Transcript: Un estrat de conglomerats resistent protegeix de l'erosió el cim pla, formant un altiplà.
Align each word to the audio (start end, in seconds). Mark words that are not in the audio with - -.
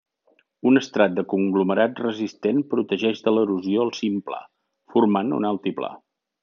Un 0.69 0.79
estrat 0.79 1.13
de 1.19 1.23
conglomerats 1.33 2.01
resistent 2.05 2.63
protegeix 2.73 3.23
de 3.29 3.37
l'erosió 3.37 3.87
el 3.87 3.95
cim 4.01 4.19
pla, 4.31 4.45
formant 4.97 5.35
un 5.41 5.51
altiplà. 5.55 5.97